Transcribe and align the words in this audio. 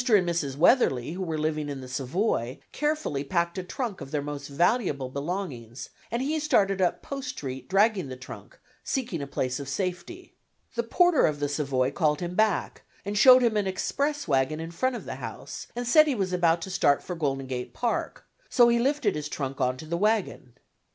and 0.09 0.27
Mrs. 0.27 0.57
Weatherly, 0.57 1.11
who 1.11 1.21
were 1.21 1.37
living 1.37 1.69
in 1.69 1.79
the 1.79 1.87
Savoy, 1.87 2.57
carefully 2.71 3.23
packed 3.23 3.59
a 3.59 3.63
trunk 3.63 4.01
of 4.01 4.09
their 4.09 4.23
most 4.23 4.47
valuable 4.47 5.09
belongings, 5.09 5.89
and 6.09 6.23
he 6.23 6.39
started 6.39 6.81
up 6.81 7.03
Post 7.03 7.29
Street 7.29 7.69
dragging 7.69 8.07
the 8.07 8.15
trunk, 8.15 8.57
seeking 8.83 9.21
a 9.21 9.27
place 9.27 9.59
of 9.59 9.69
safety. 9.69 10.33
The 10.73 10.81
porter 10.81 11.27
of 11.27 11.39
the 11.39 11.47
Savoy 11.47 11.91
called 11.91 12.19
him 12.19 12.33
back, 12.33 12.81
and 13.05 13.15
showed 13.15 13.43
him 13.43 13.55
an 13.55 13.67
express 13.67 14.27
wagon 14.27 14.59
in 14.59 14.71
front 14.71 14.95
of 14.95 15.05
the 15.05 15.17
house, 15.21 15.67
and 15.75 15.87
said 15.87 16.07
he 16.07 16.15
was 16.15 16.33
about 16.33 16.63
to 16.63 16.71
start 16.71 17.03
for 17.03 17.13
Golden 17.15 17.45
Gate 17.45 17.71
Park, 17.71 18.25
so 18.49 18.69
he 18.69 18.79
lifted 18.79 19.13
his 19.13 19.29
trunk 19.29 19.61
on 19.61 19.77
to 19.77 19.85
the 19.85 19.97
wagon. 19.97 20.53